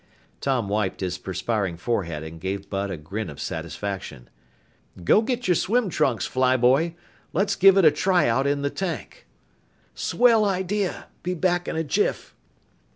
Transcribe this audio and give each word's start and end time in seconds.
Tom 0.39 0.67
wiped 0.67 1.01
his 1.01 1.19
perspiring 1.19 1.77
forehead 1.77 2.23
and 2.23 2.41
gave 2.41 2.71
Bud 2.71 2.89
a 2.89 2.97
grin 2.97 3.29
of 3.29 3.39
satisfaction. 3.39 4.31
"Go 5.03 5.21
get 5.21 5.47
your 5.47 5.53
swim 5.53 5.89
trunks, 5.91 6.25
fly 6.25 6.57
boy. 6.57 6.95
Let's 7.33 7.55
give 7.55 7.77
it 7.77 7.85
a 7.85 7.91
tryout 7.91 8.47
in 8.47 8.63
the 8.63 8.71
tank." 8.71 9.27
"Swell 9.93 10.43
idea! 10.43 11.05
Be 11.21 11.35
back 11.35 11.67
in 11.67 11.75
a 11.75 11.83
jiff!" 11.83 12.33